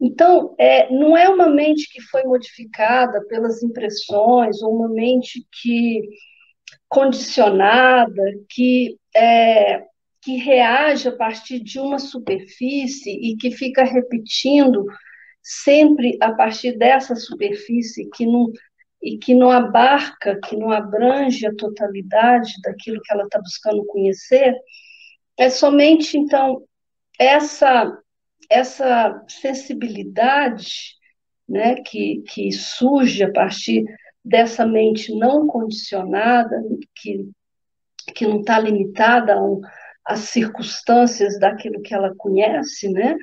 Então, 0.00 0.54
é, 0.58 0.92
não 0.92 1.16
é 1.16 1.28
uma 1.28 1.48
mente 1.48 1.88
que 1.90 2.02
foi 2.02 2.22
modificada 2.24 3.24
pelas 3.28 3.62
impressões, 3.62 4.62
ou 4.62 4.74
uma 4.74 4.88
mente 4.88 5.46
que 5.62 6.02
condicionada, 6.88 8.22
que, 8.48 8.98
é, 9.14 9.82
que 10.22 10.36
reage 10.36 11.08
a 11.08 11.16
partir 11.16 11.60
de 11.60 11.80
uma 11.80 11.98
superfície 11.98 13.10
e 13.10 13.36
que 13.36 13.50
fica 13.50 13.84
repetindo 13.84 14.84
sempre 15.42 16.18
a 16.20 16.32
partir 16.32 16.76
dessa 16.76 17.14
superfície 17.14 18.08
que 18.10 18.26
não 18.26 18.52
e 19.02 19.18
que 19.18 19.34
não 19.34 19.50
abarca, 19.50 20.40
que 20.40 20.56
não 20.56 20.72
abrange 20.72 21.46
a 21.46 21.54
totalidade 21.54 22.54
daquilo 22.62 23.00
que 23.02 23.12
ela 23.12 23.22
está 23.24 23.38
buscando 23.38 23.84
conhecer, 23.86 24.54
é 25.36 25.48
somente 25.48 26.18
então 26.18 26.62
essa 27.18 27.96
essa 28.50 29.24
sensibilidade 29.28 30.94
né, 31.48 31.76
que, 31.76 32.22
que 32.22 32.50
surge 32.52 33.22
a 33.22 33.32
partir 33.32 33.84
dessa 34.24 34.66
mente 34.66 35.14
não 35.14 35.46
condicionada, 35.46 36.60
que, 36.94 37.28
que 38.14 38.26
não 38.26 38.40
está 38.40 38.58
limitada 38.58 39.34
a 39.34 39.42
um, 39.42 39.60
às 40.04 40.20
circunstâncias 40.20 41.38
daquilo 41.38 41.82
que 41.82 41.94
ela 41.94 42.14
conhece, 42.16 42.88
né, 42.88 43.16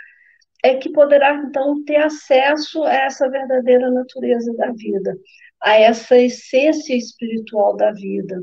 é 0.63 0.75
que 0.75 0.89
poderá 0.89 1.35
então 1.35 1.83
ter 1.83 1.97
acesso 1.97 2.83
a 2.83 2.93
essa 2.93 3.29
verdadeira 3.29 3.91
natureza 3.91 4.53
da 4.53 4.71
vida, 4.71 5.17
a 5.61 5.75
essa 5.75 6.17
essência 6.17 6.95
espiritual 6.95 7.75
da 7.75 7.91
vida, 7.91 8.41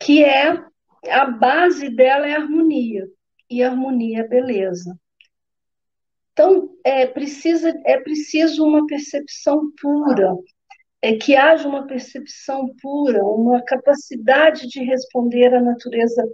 que 0.00 0.24
é 0.24 0.58
a 1.10 1.26
base 1.26 1.90
dela 1.90 2.26
é 2.26 2.32
a 2.32 2.40
harmonia, 2.40 3.06
e 3.50 3.62
a 3.62 3.70
harmonia 3.70 4.20
é 4.20 4.28
beleza. 4.28 4.98
Então, 6.38 6.70
é, 6.84 7.04
precisa, 7.04 7.74
é 7.84 7.98
preciso 7.98 8.64
uma 8.64 8.86
percepção 8.86 9.72
pura, 9.80 10.36
é 11.02 11.16
que 11.16 11.34
haja 11.34 11.66
uma 11.66 11.84
percepção 11.84 12.72
pura, 12.80 13.24
uma 13.24 13.60
capacidade 13.64 14.68
de 14.68 14.84
responder 14.84 15.52
à 15.52 15.60
natureza 15.60 16.24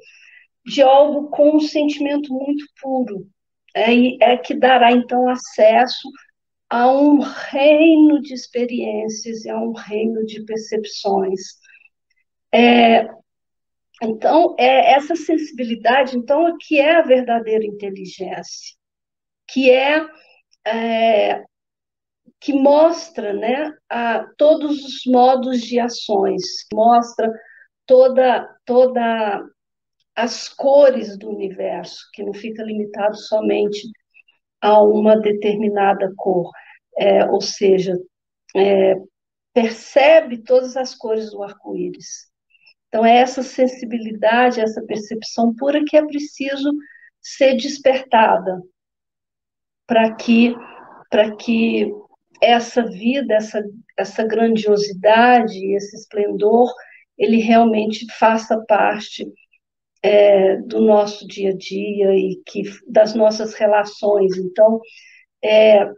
de 0.63 0.83
algo 0.83 1.31
com 1.31 1.57
um 1.57 1.61
sentimento 1.61 2.35
muito 2.35 2.67
puro. 2.83 3.27
É, 3.75 4.33
é 4.33 4.37
que 4.37 4.53
dará, 4.53 4.93
então, 4.93 5.27
acesso 5.27 6.07
a 6.69 6.87
um 6.93 7.21
reino 7.21 8.21
de 8.21 8.35
experiências 8.35 9.47
e 9.47 9.51
a 9.51 9.59
um 9.59 9.73
reino 9.73 10.23
de 10.27 10.45
percepções. 10.45 11.41
É, 12.53 13.09
então, 14.03 14.55
é 14.59 14.93
essa 14.93 15.17
sensibilidade, 15.17 16.15
então, 16.15 16.47
é 16.47 16.53
que 16.61 16.79
é 16.79 16.97
a 16.97 17.03
verdadeira 17.03 17.65
inteligência, 17.65 18.84
que 19.47 19.71
é, 19.71 20.07
é 20.67 21.45
que 22.45 22.53
mostra 22.53 23.33
né, 23.33 23.73
a, 23.89 24.27
todos 24.37 24.85
os 24.85 25.07
modos 25.07 25.63
de 25.63 25.81
ações, 25.81 26.43
mostra 26.73 27.33
toda, 27.87 28.47
toda 28.67 29.43
as 30.15 30.49
cores 30.51 31.17
do 31.17 31.31
universo, 31.31 32.07
que 32.13 32.23
não 32.23 32.35
fica 32.35 32.63
limitado 32.63 33.17
somente 33.17 33.89
a 34.61 34.83
uma 34.83 35.17
determinada 35.17 36.13
cor, 36.17 36.51
é, 36.99 37.25
ou 37.31 37.41
seja, 37.41 37.97
é, 38.55 38.95
percebe 39.55 40.43
todas 40.43 40.77
as 40.77 40.95
cores 40.95 41.31
do 41.31 41.43
arco-íris. 41.43 42.31
Então, 42.89 43.07
é 43.07 43.17
essa 43.17 43.43
sensibilidade, 43.43 44.61
essa 44.61 44.83
percepção 44.83 45.55
pura 45.55 45.83
que 45.83 45.97
é 45.97 46.05
preciso 46.05 46.71
ser 47.23 47.57
despertada 47.57 48.61
para 49.87 50.15
que, 50.15 50.55
que 51.39 51.93
essa 52.41 52.83
vida, 52.83 53.35
essa, 53.35 53.63
essa 53.97 54.25
grandiosidade, 54.25 55.75
esse 55.75 55.97
esplendor, 55.97 56.73
ele 57.17 57.39
realmente 57.39 58.07
faça 58.19 58.63
parte 58.67 59.27
é, 60.03 60.57
do 60.57 60.81
nosso 60.81 61.27
dia 61.27 61.51
a 61.51 61.57
dia 61.57 62.15
e 62.15 62.43
que 62.47 62.63
das 62.87 63.15
nossas 63.15 63.55
relações. 63.55 64.37
Então, 64.37 64.81
é, 65.43 65.89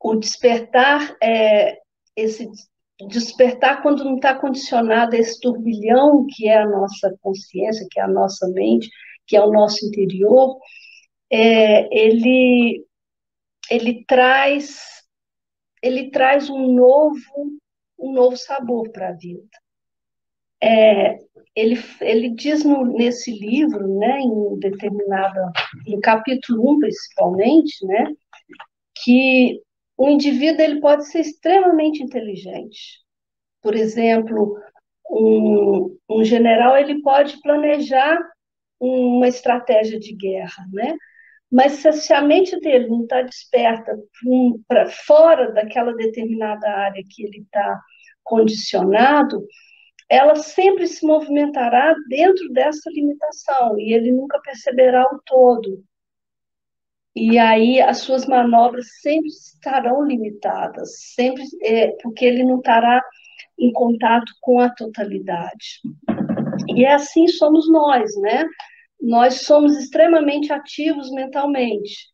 o 0.00 0.16
despertar 0.16 1.16
é 1.22 1.78
esse 2.16 2.48
despertar 3.08 3.82
quando 3.82 4.04
não 4.04 4.16
está 4.16 4.34
condicionado 4.34 5.16
a 5.16 5.18
esse 5.18 5.40
turbilhão 5.40 6.26
que 6.28 6.48
é 6.48 6.58
a 6.58 6.68
nossa 6.68 7.16
consciência, 7.20 7.86
que 7.90 7.98
é 7.98 8.02
a 8.02 8.08
nossa 8.08 8.48
mente, 8.48 8.88
que 9.26 9.36
é 9.36 9.42
o 9.42 9.50
nosso 9.50 9.84
interior, 9.86 10.56
é, 11.30 11.88
ele 11.96 12.84
ele 13.72 14.04
traz 14.06 15.02
ele 15.82 16.10
traz 16.10 16.48
um 16.50 16.72
novo 16.72 17.58
um 17.98 18.12
novo 18.12 18.36
sabor 18.36 18.90
para 18.90 19.10
a 19.10 19.12
vida. 19.12 19.48
É, 20.60 21.18
ele, 21.54 21.76
ele 22.00 22.30
diz 22.30 22.64
no, 22.64 22.84
nesse 22.84 23.32
livro, 23.32 23.98
né, 23.98 24.20
em 24.20 24.58
determinada, 24.58 25.52
em 25.86 26.00
capítulo 26.00 26.74
1 26.76 26.78
principalmente, 26.80 27.86
né, 27.86 28.12
que 28.94 29.60
o 29.96 30.08
indivíduo 30.08 30.62
ele 30.62 30.80
pode 30.80 31.06
ser 31.06 31.20
extremamente 31.20 32.02
inteligente. 32.02 33.00
Por 33.60 33.74
exemplo, 33.74 34.56
um, 35.08 35.96
um 36.08 36.24
general 36.24 36.76
ele 36.76 37.00
pode 37.02 37.40
planejar 37.40 38.18
uma 38.80 39.28
estratégia 39.28 39.98
de 39.98 40.14
guerra, 40.14 40.66
né? 40.72 40.96
Mas 41.52 41.72
se, 41.72 42.14
a 42.14 42.22
mente 42.22 42.58
dele 42.60 42.88
não 42.88 43.02
está 43.02 43.20
desperta 43.20 43.94
para 44.66 44.86
fora 44.86 45.52
daquela 45.52 45.94
determinada 45.94 46.66
área 46.66 47.04
que 47.06 47.24
ele 47.24 47.40
está 47.40 47.78
condicionado, 48.24 49.46
ela 50.08 50.34
sempre 50.36 50.86
se 50.86 51.06
movimentará 51.06 51.94
dentro 52.08 52.48
dessa 52.50 52.90
limitação 52.90 53.78
e 53.78 53.92
ele 53.92 54.12
nunca 54.12 54.40
perceberá 54.40 55.04
o 55.04 55.20
todo. 55.26 55.84
E 57.14 57.38
aí 57.38 57.82
as 57.82 57.98
suas 57.98 58.24
manobras 58.24 58.86
sempre 59.02 59.28
estarão 59.28 60.02
limitadas, 60.02 61.12
sempre 61.14 61.42
é, 61.62 61.88
porque 62.02 62.24
ele 62.24 62.44
não 62.44 62.58
estará 62.58 63.02
em 63.58 63.70
contato 63.72 64.32
com 64.40 64.58
a 64.58 64.70
totalidade. 64.70 65.82
E 66.68 66.86
é 66.86 66.94
assim 66.94 67.28
somos 67.28 67.70
nós, 67.70 68.16
né? 68.16 68.46
Nós 69.02 69.42
somos 69.42 69.76
extremamente 69.76 70.52
ativos 70.52 71.10
mentalmente, 71.10 72.08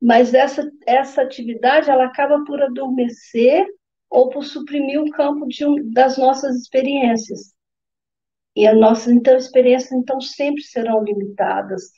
mas 0.00 0.32
essa, 0.32 0.70
essa 0.86 1.22
atividade 1.22 1.90
ela 1.90 2.04
acaba 2.04 2.44
por 2.44 2.62
adormecer 2.62 3.66
ou 4.08 4.28
por 4.28 4.44
suprimir 4.44 5.00
o 5.00 5.10
campo 5.10 5.46
um, 5.46 5.92
das 5.92 6.16
nossas 6.16 6.54
experiências. 6.54 7.52
E 8.54 8.64
as 8.64 8.78
nossas 8.78 9.08
então, 9.08 9.36
experiências, 9.36 9.90
então, 9.90 10.20
sempre 10.20 10.62
serão 10.62 11.02
limitadas. 11.02 11.90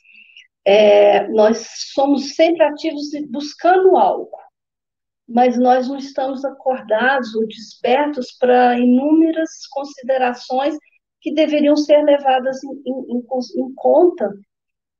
É, 0.65 1.27
nós 1.27 1.67
somos 1.93 2.35
sempre 2.35 2.63
ativos 2.63 3.09
buscando 3.29 3.97
algo, 3.97 4.37
mas 5.27 5.59
nós 5.59 5.87
não 5.87 5.97
estamos 5.97 6.43
acordados 6.43 7.35
ou 7.35 7.45
despertos 7.47 8.31
para 8.39 8.79
inúmeras 8.79 9.67
considerações 9.71 10.75
que 11.23 11.33
deveriam 11.33 11.75
ser 11.77 12.03
levadas 12.03 12.61
em, 12.63 12.83
em, 12.85 13.17
em 13.17 13.73
conta 13.75 14.29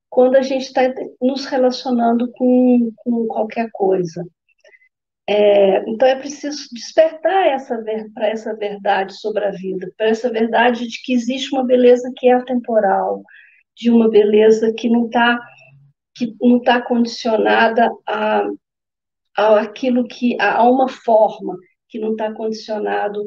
quando 0.08 0.36
a 0.36 0.42
gente 0.42 0.62
está 0.62 0.82
nos 1.20 1.44
relacionando 1.44 2.32
com, 2.32 2.90
com 2.96 3.26
qualquer 3.26 3.68
coisa. 3.70 4.24
É, 5.28 5.78
então 5.88 6.08
é 6.08 6.16
preciso 6.16 6.68
despertar 6.72 7.48
essa 7.48 7.82
para 8.14 8.28
essa 8.28 8.54
verdade 8.56 9.14
sobre 9.14 9.44
a 9.44 9.50
vida, 9.50 9.92
para 9.96 10.08
essa 10.08 10.30
verdade 10.30 10.88
de 10.88 11.02
que 11.02 11.12
existe 11.12 11.54
uma 11.54 11.64
beleza 11.64 12.10
que 12.16 12.28
é 12.28 12.32
atemporal, 12.32 13.22
de 13.76 13.90
uma 13.90 14.08
beleza 14.08 14.72
que 14.72 14.88
não 14.88 15.06
está 15.06 15.38
que 16.16 16.34
não 16.40 16.58
está 16.58 16.80
condicionada 16.80 17.90
a, 18.06 18.46
a 19.36 19.60
aquilo 19.60 20.06
que 20.06 20.40
a 20.40 20.62
uma 20.62 20.88
forma 20.88 21.58
que 21.88 21.98
não 21.98 22.12
está 22.12 22.32
condicionado 22.32 23.20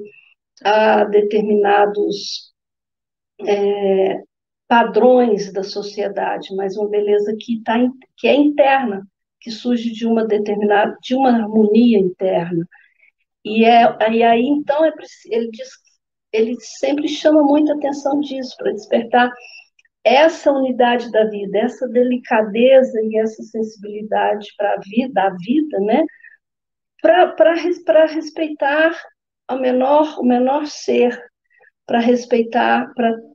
a 0.63 1.03
determinados 1.03 2.55
é, 3.45 4.23
padrões 4.67 5.51
da 5.53 5.63
sociedade, 5.63 6.55
mas 6.55 6.77
uma 6.77 6.89
beleza 6.89 7.35
que 7.39 7.61
tá 7.63 7.75
que 8.17 8.27
é 8.27 8.35
interna, 8.35 9.07
que 9.39 9.51
surge 9.51 9.91
de 9.91 10.05
uma 10.05 10.25
determinada, 10.25 10.97
de 11.01 11.15
uma 11.15 11.29
harmonia 11.29 11.99
interna. 11.99 12.67
E, 13.45 13.63
é, 13.65 14.11
e 14.11 14.23
aí, 14.23 14.45
então, 14.45 14.83
é, 14.83 14.91
ele, 15.27 15.49
diz, 15.51 15.69
ele 16.33 16.55
sempre 16.59 17.07
chama 17.07 17.41
muita 17.43 17.73
atenção 17.73 18.19
disso, 18.19 18.55
para 18.57 18.73
despertar 18.73 19.31
essa 20.03 20.51
unidade 20.51 21.11
da 21.11 21.25
vida, 21.25 21.59
essa 21.59 21.87
delicadeza 21.87 22.99
e 23.03 23.17
essa 23.19 23.43
sensibilidade 23.43 24.47
para 24.57 24.73
a 24.73 24.79
vida, 24.79 25.21
a 25.21 25.29
vida, 25.35 25.79
né? 25.81 26.03
Para 27.01 28.05
respeitar 28.05 28.91
o 29.49 29.55
menor, 29.55 30.19
o 30.19 30.23
menor 30.23 30.65
ser, 30.65 31.17
para 31.87 31.99
respeitar, 31.99 32.93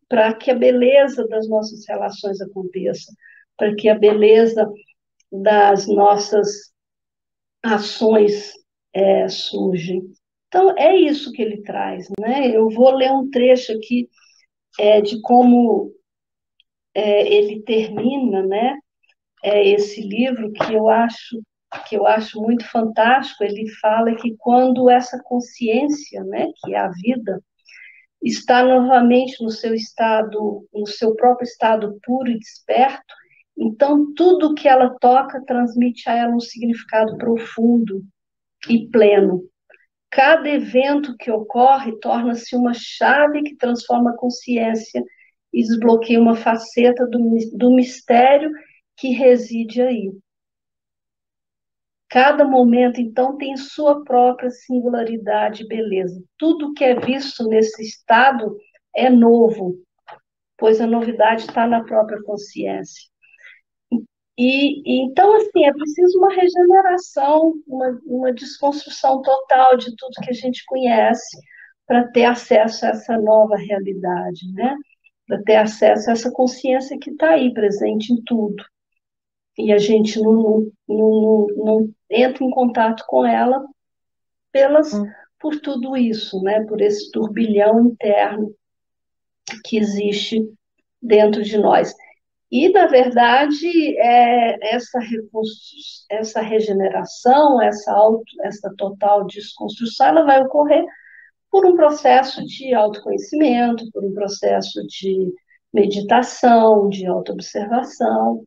para 0.09 0.35
que 0.35 0.51
a 0.51 0.55
beleza 0.55 1.27
das 1.27 1.49
nossas 1.49 1.89
relações 1.89 2.41
aconteça, 2.41 3.11
para 3.57 3.75
que 3.75 3.89
a 3.89 3.99
beleza 3.99 4.71
das 5.33 5.89
nossas 5.89 6.71
ações 7.63 8.53
é, 8.93 9.27
surgem. 9.29 10.03
Então, 10.49 10.77
é 10.77 10.95
isso 10.95 11.33
que 11.33 11.41
ele 11.41 11.63
traz. 11.63 12.09
Né? 12.21 12.55
Eu 12.55 12.69
vou 12.69 12.95
ler 12.95 13.11
um 13.11 13.31
trecho 13.31 13.73
aqui 13.73 14.11
é, 14.79 15.01
de 15.01 15.21
como 15.23 15.91
é, 16.95 17.27
ele 17.27 17.63
termina 17.63 18.43
né, 18.43 18.79
é, 19.43 19.67
esse 19.67 20.03
livro, 20.03 20.53
que 20.53 20.75
eu 20.75 20.89
acho 20.89 21.41
que 21.89 21.97
eu 21.97 22.07
acho 22.07 22.39
muito 22.39 22.69
fantástico. 22.69 23.43
Ele 23.43 23.67
fala 23.81 24.15
que 24.15 24.37
quando 24.37 24.91
essa 24.91 25.19
consciência, 25.23 26.23
né, 26.25 26.49
que 26.63 26.75
é 26.75 26.79
a 26.79 26.91
vida, 26.91 27.43
está 28.23 28.63
novamente 28.65 29.43
no 29.43 29.51
seu 29.51 29.75
estado, 29.75 30.67
no 30.73 30.87
seu 30.87 31.15
próprio 31.15 31.45
estado 31.45 31.99
puro 32.05 32.31
e 32.31 32.39
desperto, 32.39 33.15
então, 33.57 34.13
tudo 34.15 34.55
que 34.55 34.67
ela 34.67 34.97
toca 35.01 35.43
transmite 35.45 36.09
a 36.09 36.15
ela 36.15 36.35
um 36.35 36.41
significado 36.41 37.17
profundo 37.19 38.03
e 38.69 38.89
pleno. 38.89 39.43
Cada 40.11 40.49
evento 40.49 41.17
que 41.19 41.31
ocorre 41.31 41.99
torna-se 42.01 42.55
uma 42.57 42.73
chave 42.75 43.43
que 43.43 43.57
transforma 43.57 44.11
a 44.11 44.17
consciência 44.17 45.03
e 45.53 45.63
desbloqueia 45.63 46.21
uma 46.21 46.35
faceta 46.35 47.07
do, 47.07 47.19
do 47.55 47.75
mistério 47.75 48.51
que 48.97 49.11
reside 49.11 49.81
aí. 49.81 50.13
Cada 52.13 52.45
momento, 52.45 53.01
então, 53.01 53.39
tem 53.39 53.57
sua 53.57 54.05
própria 54.05 54.51
singularidade 54.51 55.63
e 55.63 55.67
beleza. 55.67 56.23
Tudo 56.37 56.75
que 56.75 56.85
é 56.85 56.95
visto 56.95 57.49
nesse 57.49 57.81
estado 57.83 58.55
é 58.95 59.09
novo, 59.09 59.79
pois 60.59 60.79
a 60.79 60.87
novidade 60.87 61.47
está 61.47 61.67
na 61.67 61.83
própria 61.83 62.23
consciência. 62.23 63.11
E, 64.39 65.05
então, 65.05 65.35
assim, 65.37 65.65
é 65.65 65.73
preciso 65.73 66.19
uma 66.19 66.35
regeneração, 66.35 67.55
uma, 67.67 67.99
uma 68.05 68.33
desconstrução 68.35 69.23
total 69.23 69.79
de 69.79 69.97
tudo 69.97 70.21
que 70.23 70.31
a 70.31 70.35
gente 70.35 70.63
conhece 70.67 71.39
para 71.87 72.09
ter 72.09 72.27
acesso 72.27 72.85
a 72.85 72.91
essa 72.91 73.17
nova 73.17 73.57
realidade, 73.57 74.53
né? 74.53 74.77
Para 75.27 75.43
ter 75.45 75.57
acesso 75.57 76.11
a 76.11 76.13
essa 76.13 76.31
consciência 76.31 76.99
que 77.01 77.09
está 77.09 77.31
aí, 77.31 77.55
presente 77.55 78.13
em 78.13 78.23
tudo. 78.23 78.63
E 79.59 79.73
a 79.73 79.79
gente 79.79 80.21
não, 80.21 80.71
não, 80.89 81.47
não, 81.57 81.91
entra 82.11 82.45
em 82.45 82.51
contato 82.51 83.05
com 83.07 83.25
ela 83.25 83.65
pelas, 84.51 84.95
hum. 84.95 85.07
por 85.39 85.61
tudo 85.61 85.97
isso, 85.97 86.41
né? 86.43 86.65
Por 86.65 86.81
esse 86.81 87.11
turbilhão 87.11 87.81
interno 87.81 88.55
que 89.65 89.77
existe 89.77 90.43
dentro 91.01 91.43
de 91.43 91.59
nós. 91.59 91.95
E, 92.51 92.69
na 92.69 92.87
verdade, 92.87 93.67
é, 93.99 94.75
essa, 94.75 94.99
essa 96.11 96.43
regeneração, 96.43 97.63
essa, 97.63 97.91
auto, 97.93 98.31
essa 98.43 98.73
total 98.77 99.25
desconstrução, 99.27 100.09
ela 100.09 100.25
vai 100.25 100.43
ocorrer 100.43 100.85
por 101.51 101.65
um 101.65 101.75
processo 101.75 102.45
de 102.45 102.75
autoconhecimento, 102.75 103.91
por 103.91 104.05
um 104.05 104.13
processo 104.13 104.87
de 104.87 105.33
meditação, 105.73 106.91
de 106.91 107.07
autoobservação. 107.07 108.45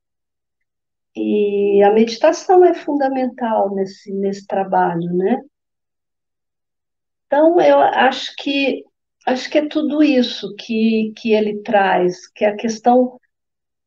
E 1.15 1.82
a 1.84 1.91
meditação 1.91 2.65
é 2.65 2.73
fundamental 2.73 3.73
nesse, 3.73 4.12
nesse 4.12 4.45
trabalho, 4.45 5.13
né? 5.13 5.41
Então, 7.25 7.60
eu 7.60 7.80
acho 7.80 8.34
que 8.38 8.84
acho 9.25 9.49
que 9.49 9.58
é 9.58 9.67
tudo 9.67 10.04
isso 10.04 10.54
que, 10.56 11.12
que 11.17 11.34
ele 11.34 11.62
traz, 11.63 12.28
que 12.28 12.45
é 12.45 12.49
a 12.49 12.56
questão 12.56 13.19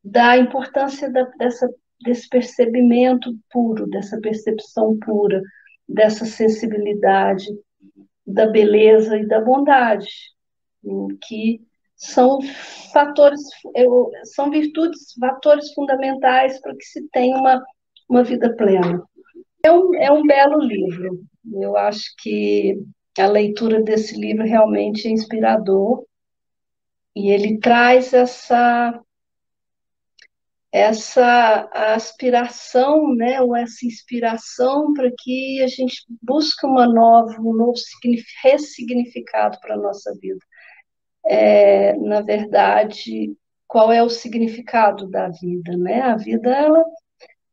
da 0.03 0.37
importância 0.37 1.09
da, 1.09 1.23
dessa, 1.37 1.69
desse 2.01 2.27
percebimento 2.27 3.37
puro, 3.49 3.87
dessa 3.87 4.19
percepção 4.19 4.97
pura, 4.99 5.41
dessa 5.87 6.25
sensibilidade, 6.25 7.47
da 8.25 8.47
beleza 8.47 9.17
e 9.17 9.25
da 9.25 9.39
bondade, 9.39 10.09
que 11.21 11.61
são 11.99 12.39
fatores, 12.93 13.41
são 14.33 14.49
virtudes, 14.49 15.13
fatores 15.19 15.73
fundamentais 15.73 16.59
para 16.61 16.73
que 16.75 16.85
se 16.85 17.07
tenha 17.09 17.37
uma, 17.37 17.61
uma 18.09 18.23
vida 18.23 18.55
plena. 18.55 19.03
É 19.61 19.71
um, 19.71 19.93
é 19.95 20.09
um 20.09 20.25
belo 20.25 20.59
livro. 20.61 21.21
Eu 21.53 21.75
acho 21.75 22.15
que 22.19 22.81
a 23.17 23.27
leitura 23.27 23.83
desse 23.83 24.15
livro 24.15 24.45
realmente 24.45 25.07
é 25.07 25.11
inspirador 25.11 26.05
e 27.13 27.31
ele 27.31 27.59
traz 27.59 28.13
essa 28.13 28.97
essa 30.71 31.67
aspiração, 31.73 33.15
né, 33.15 33.41
ou 33.41 33.55
essa 33.55 33.87
inspiração 33.87 34.93
para 34.93 35.09
que 35.17 35.63
a 35.63 35.67
gente 35.67 36.05
busque 36.21 36.63
uma 36.63 36.85
nova, 36.85 37.41
um 37.41 37.55
novo 37.55 37.73
ressignificado 38.43 39.57
para 39.61 39.73
a 39.73 39.79
nossa 39.79 40.13
vida. 40.21 40.39
É, 41.31 41.93
na 41.97 42.21
verdade, 42.21 43.35
qual 43.67 43.91
é 43.91 44.01
o 44.01 44.09
significado 44.09 45.07
da 45.07 45.29
vida, 45.29 45.77
né? 45.77 46.01
A 46.01 46.17
vida, 46.17 46.49
ela, 46.49 46.83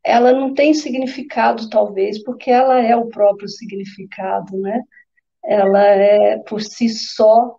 ela 0.03 0.33
não 0.33 0.55
tem 0.55 0.73
significado, 0.73 1.69
talvez, 1.69 2.23
porque 2.25 2.51
ela 2.51 2.81
é 2.81 2.97
o 2.97 3.09
próprio 3.09 3.47
significado, 3.47 4.57
né? 4.59 4.81
Ela 5.45 5.85
é, 5.85 6.39
por 6.39 6.63
si 6.63 6.89
só, 6.89 7.59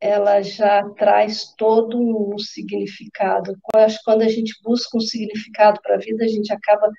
ela 0.00 0.40
já 0.40 0.88
traz 0.94 1.54
todo 1.54 1.98
um 2.00 2.38
significado. 2.38 3.54
Eu 3.74 3.80
acho 3.80 3.98
que 3.98 4.04
quando 4.04 4.22
a 4.22 4.28
gente 4.28 4.54
busca 4.64 4.96
um 4.96 5.00
significado 5.00 5.78
para 5.82 5.96
a 5.96 5.98
vida, 5.98 6.24
a 6.24 6.28
gente 6.28 6.50
acaba 6.50 6.90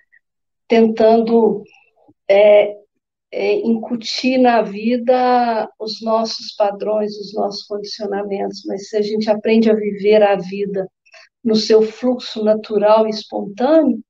tentando 0.68 1.64
é, 2.30 2.81
é, 3.32 3.56
incutir 3.56 4.38
na 4.38 4.62
vida 4.62 5.70
os 5.80 6.02
nossos 6.02 6.54
padrões, 6.56 7.17
os 7.17 7.34
nossos 7.34 7.63
condicionamentos. 7.63 8.63
Mas 8.65 8.89
se 8.89 8.98
a 8.98 9.02
gente 9.02 9.30
aprende 9.30 9.70
a 9.70 9.76
viver 9.76 10.22
a 10.22 10.36
vida 10.36 10.88
no 11.44 11.56
seu 11.56 11.82
fluxo 11.82 12.44
natural 12.44 13.08
e 13.08 13.10
espontâneo, 13.10 14.04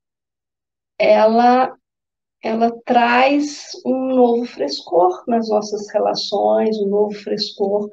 ela 0.97 1.75
ela 2.43 2.71
traz 2.85 3.69
um 3.85 4.15
novo 4.15 4.45
frescor 4.45 5.23
nas 5.27 5.47
nossas 5.47 5.87
relações, 5.93 6.75
um 6.79 6.87
novo 6.87 7.13
frescor 7.13 7.87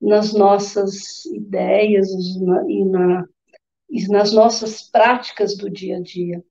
nas 0.00 0.32
nossas 0.32 1.24
ideias 1.26 2.08
e, 2.08 2.84
na, 2.84 3.24
e 3.90 4.08
nas 4.08 4.32
nossas 4.32 4.82
práticas 4.82 5.56
do 5.56 5.68
dia 5.68 5.98
a 5.98 6.00
dia. 6.00 6.42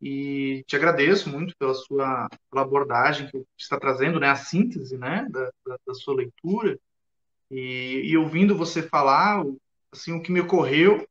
E 0.00 0.62
te 0.66 0.76
agradeço 0.76 1.30
muito 1.30 1.56
pela 1.56 1.74
sua 1.74 2.28
pela 2.50 2.62
abordagem 2.62 3.28
que 3.28 3.42
está 3.58 3.78
trazendo, 3.78 4.20
né, 4.20 4.28
a 4.28 4.36
síntese, 4.36 4.96
né, 4.98 5.26
da, 5.30 5.50
da, 5.66 5.78
da 5.86 5.94
sua 5.94 6.14
leitura. 6.16 6.78
E, 7.50 8.02
e, 8.04 8.16
ouvindo 8.16 8.56
você 8.56 8.82
falar, 8.82 9.44
assim, 9.92 10.12
o 10.12 10.22
que 10.22 10.32
me 10.32 10.40
ocorreu 10.40 11.06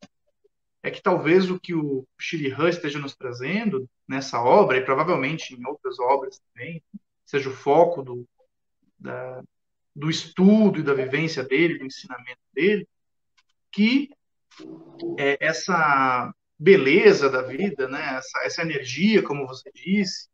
é 0.84 0.91
que 0.91 1.02
talvez 1.02 1.50
o 1.50 1.60
que 1.60 1.74
o 1.74 2.06
Shirihan 2.19 2.69
esteja 2.69 3.00
nos 3.00 3.15
trazendo 3.15 3.89
nessa 4.08 4.41
obra, 4.41 4.78
e 4.78 4.86
provavelmente 4.86 5.56
em 5.56 5.65
outras 5.65 5.98
obras 6.00 6.39
também, 6.39 6.84
seja 7.26 7.50
o 7.50 7.54
foco 7.54 8.04
do, 8.04 8.28
da, 9.00 9.41
do 9.95 10.10
estudo 10.10 10.80
e 10.80 10.84
da 10.84 10.93
vivência 10.93 11.43
dele, 11.43 11.80
do 11.80 11.86
ensinamento 11.86 12.41
dele, 12.54 12.88
que 13.71 14.12
é, 15.17 15.38
essa 15.39 16.32
beleza 16.58 17.30
da 17.30 17.41
vida, 17.41 17.88
né, 17.88 18.18
essa, 18.18 18.46
essa, 18.46 18.62
energia, 18.62 19.22
como 19.22 19.48
você 19.48 19.70
disse, 19.74 20.28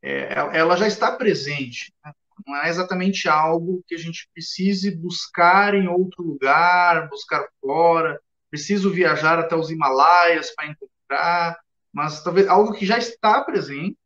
é, 0.00 0.32
ela 0.52 0.76
já 0.76 0.86
está 0.86 1.12
presente. 1.12 1.92
Né? 2.04 2.12
Não 2.46 2.56
é 2.56 2.68
exatamente 2.68 3.28
algo 3.28 3.84
que 3.86 3.94
a 3.94 3.98
gente 3.98 4.28
precise 4.32 4.90
buscar 4.90 5.74
em 5.74 5.86
outro 5.86 6.22
lugar, 6.22 7.08
buscar 7.08 7.46
fora, 7.60 8.20
preciso 8.50 8.90
viajar 8.90 9.38
até 9.38 9.54
os 9.54 9.70
Himalaias 9.70 10.54
para 10.54 10.66
encontrar, 10.66 11.58
mas 11.92 12.22
talvez 12.22 12.48
algo 12.48 12.72
que 12.72 12.86
já 12.86 12.98
está 12.98 13.42
presente, 13.42 13.96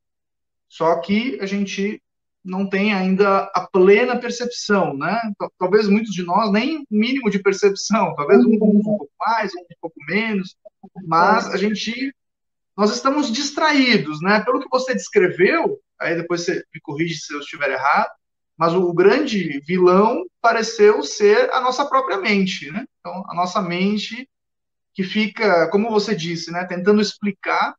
só 0.68 1.00
que 1.00 1.38
a 1.40 1.46
gente 1.46 2.02
não 2.46 2.68
tem 2.68 2.94
ainda 2.94 3.50
a 3.54 3.66
plena 3.66 4.18
percepção, 4.18 4.96
né? 4.96 5.20
Talvez 5.58 5.88
muitos 5.88 6.12
de 6.12 6.22
nós 6.22 6.50
nem 6.52 6.86
mínimo 6.90 7.28
de 7.28 7.40
percepção, 7.40 8.14
talvez 8.14 8.44
um, 8.44 8.54
um 8.54 8.82
pouco 8.82 9.10
mais, 9.18 9.52
um 9.54 9.64
pouco 9.80 9.96
menos, 10.08 10.56
mas 11.04 11.46
a 11.48 11.56
gente 11.56 12.14
nós 12.76 12.94
estamos 12.94 13.32
distraídos, 13.32 14.20
né? 14.20 14.40
Pelo 14.44 14.60
que 14.60 14.68
você 14.70 14.94
descreveu, 14.94 15.80
aí 15.98 16.14
depois 16.14 16.42
você 16.42 16.62
me 16.74 16.80
corrige 16.80 17.16
se 17.16 17.32
eu 17.32 17.40
estiver 17.40 17.70
errado, 17.70 18.10
mas 18.56 18.74
o 18.74 18.92
grande 18.92 19.60
vilão 19.66 20.24
pareceu 20.40 21.02
ser 21.02 21.50
a 21.52 21.60
nossa 21.60 21.86
própria 21.86 22.18
mente, 22.18 22.70
né? 22.70 22.86
Então, 23.00 23.24
a 23.28 23.34
nossa 23.34 23.60
mente 23.62 24.28
que 24.96 25.02
fica, 25.02 25.68
como 25.68 25.90
você 25.90 26.14
disse, 26.14 26.50
né, 26.50 26.64
tentando 26.64 27.02
explicar. 27.02 27.74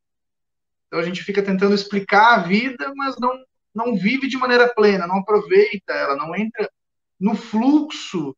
Então 0.86 1.00
a 1.00 1.04
gente 1.04 1.24
fica 1.24 1.42
tentando 1.42 1.74
explicar 1.74 2.36
a 2.36 2.44
vida, 2.44 2.94
mas 2.96 3.16
não 3.20 3.32
não 3.78 3.96
vive 3.96 4.28
de 4.28 4.36
maneira 4.38 4.68
plena, 4.68 5.06
não 5.06 5.20
aproveita 5.20 5.94
ela, 5.94 6.16
não 6.16 6.36
entra 6.36 6.68
no 7.20 7.36
fluxo 7.36 8.36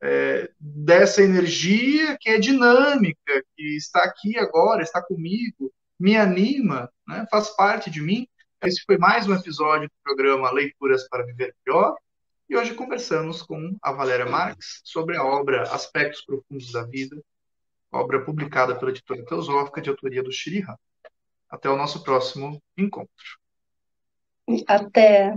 é, 0.00 0.48
dessa 0.60 1.22
energia 1.22 2.16
que 2.20 2.28
é 2.30 2.38
dinâmica, 2.38 3.44
que 3.56 3.76
está 3.76 4.04
aqui 4.04 4.38
agora, 4.38 4.82
está 4.82 5.02
comigo, 5.02 5.72
me 5.98 6.16
anima, 6.16 6.88
né, 7.06 7.26
faz 7.28 7.50
parte 7.50 7.90
de 7.90 8.00
mim. 8.00 8.28
Esse 8.62 8.84
foi 8.84 8.96
mais 8.96 9.28
um 9.28 9.34
episódio 9.34 9.88
do 9.88 9.94
programa 10.04 10.52
Leituras 10.52 11.08
para 11.08 11.26
Viver 11.26 11.52
Melhor. 11.66 11.96
E 12.48 12.56
hoje 12.56 12.72
conversamos 12.74 13.42
com 13.42 13.76
a 13.82 13.90
Valéria 13.90 14.26
Marques 14.26 14.82
sobre 14.84 15.16
a 15.16 15.24
obra 15.24 15.62
Aspectos 15.64 16.24
Profundos 16.24 16.70
da 16.70 16.84
Vida, 16.84 17.20
obra 17.90 18.24
publicada 18.24 18.76
pela 18.76 18.92
editora 18.92 19.24
Teosófica 19.24 19.82
de 19.82 19.90
autoria 19.90 20.22
do 20.22 20.30
Shirihan. 20.30 20.76
Até 21.50 21.68
o 21.68 21.76
nosso 21.76 22.04
próximo 22.04 22.62
encontro. 22.76 23.45
Até. 24.66 25.32